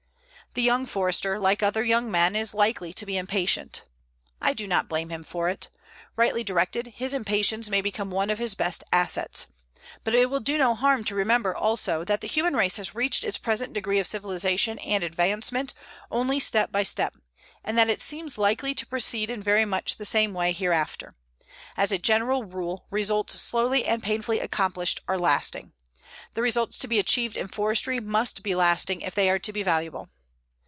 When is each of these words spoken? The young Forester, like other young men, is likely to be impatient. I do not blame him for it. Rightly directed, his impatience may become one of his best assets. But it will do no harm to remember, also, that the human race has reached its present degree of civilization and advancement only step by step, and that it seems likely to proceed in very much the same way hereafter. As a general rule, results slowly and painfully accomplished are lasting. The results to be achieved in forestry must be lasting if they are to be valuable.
The 0.53 0.61
young 0.61 0.85
Forester, 0.85 1.39
like 1.39 1.63
other 1.63 1.81
young 1.81 2.11
men, 2.11 2.35
is 2.35 2.53
likely 2.53 2.91
to 2.95 3.05
be 3.05 3.15
impatient. 3.15 3.83
I 4.41 4.51
do 4.53 4.67
not 4.67 4.89
blame 4.89 5.07
him 5.07 5.23
for 5.23 5.47
it. 5.47 5.69
Rightly 6.17 6.43
directed, 6.43 6.87
his 6.87 7.13
impatience 7.13 7.69
may 7.69 7.79
become 7.79 8.11
one 8.11 8.29
of 8.29 8.37
his 8.37 8.53
best 8.53 8.83
assets. 8.91 9.47
But 10.03 10.13
it 10.13 10.29
will 10.29 10.41
do 10.41 10.57
no 10.57 10.75
harm 10.75 11.05
to 11.05 11.15
remember, 11.15 11.55
also, 11.55 12.03
that 12.03 12.19
the 12.19 12.27
human 12.27 12.53
race 12.57 12.75
has 12.75 12.93
reached 12.93 13.23
its 13.23 13.37
present 13.37 13.71
degree 13.71 13.97
of 13.97 14.07
civilization 14.07 14.77
and 14.79 15.05
advancement 15.05 15.73
only 16.11 16.37
step 16.37 16.69
by 16.69 16.83
step, 16.83 17.15
and 17.63 17.77
that 17.77 17.89
it 17.89 18.01
seems 18.01 18.37
likely 18.37 18.75
to 18.75 18.85
proceed 18.85 19.29
in 19.29 19.41
very 19.41 19.63
much 19.63 19.95
the 19.95 20.03
same 20.03 20.33
way 20.33 20.51
hereafter. 20.51 21.13
As 21.77 21.93
a 21.93 21.97
general 21.97 22.43
rule, 22.43 22.87
results 22.89 23.39
slowly 23.41 23.85
and 23.85 24.03
painfully 24.03 24.39
accomplished 24.41 24.99
are 25.07 25.17
lasting. 25.17 25.71
The 26.33 26.41
results 26.41 26.77
to 26.79 26.89
be 26.89 26.99
achieved 26.99 27.37
in 27.37 27.47
forestry 27.47 28.01
must 28.01 28.43
be 28.43 28.53
lasting 28.53 28.99
if 28.99 29.15
they 29.15 29.29
are 29.29 29.39
to 29.39 29.53
be 29.53 29.63
valuable. 29.63 30.09